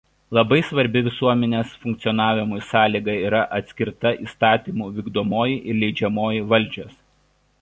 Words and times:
Labai 0.35 0.55
svarbi 0.67 1.01
visuomenės 1.07 1.75
funkcionavimui 1.83 2.63
sąlyga 2.69 3.15
yra 3.27 3.43
atskirta 3.61 4.15
įstatymų 4.27 4.91
vykdomoji 4.97 5.61
ir 5.69 5.81
leidžiamoji 5.85 6.47
valdžios. 6.55 6.99